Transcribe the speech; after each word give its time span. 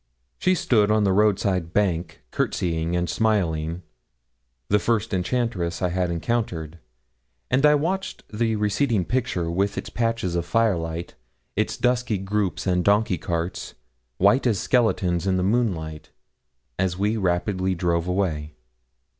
She 0.39 0.55
stood 0.55 0.89
on 0.89 1.03
the 1.03 1.13
road 1.13 1.37
side 1.37 1.73
bank 1.73 2.23
courtseying 2.31 2.95
and 2.95 3.07
smiling, 3.07 3.83
the 4.67 4.79
first 4.79 5.13
enchantress 5.13 5.79
I 5.79 5.89
had 5.89 6.09
encountered, 6.09 6.79
and 7.51 7.63
I 7.67 7.75
watched 7.75 8.23
the 8.35 8.55
receding 8.55 9.05
picture, 9.05 9.51
with 9.51 9.77
its 9.77 9.91
patches 9.91 10.33
of 10.35 10.43
firelight, 10.47 11.13
its 11.55 11.77
dusky 11.77 12.17
groups 12.17 12.65
and 12.65 12.83
donkey 12.83 13.19
carts, 13.19 13.75
white 14.17 14.47
as 14.47 14.57
skeletons 14.59 15.27
in 15.27 15.37
the 15.37 15.43
moonlight, 15.43 16.09
as 16.79 16.97
we 16.97 17.11
drove 17.13 17.23
rapidly 17.25 17.77
away. 17.79 18.55